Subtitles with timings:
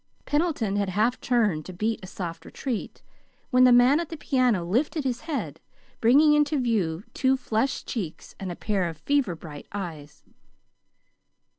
[0.25, 3.03] Pendleton had half turned to beat a soft retreat
[3.51, 5.59] when the man at the piano lifted his head,
[5.99, 10.23] bringing into view two flushed cheeks and a pair of fever bright eyes.